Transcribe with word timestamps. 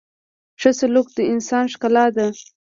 •ښه 0.61 0.71
سلوک 0.79 1.07
د 1.17 1.19
انسان 1.33 1.65
ښکلا 1.73 2.05
ده. 2.15 2.27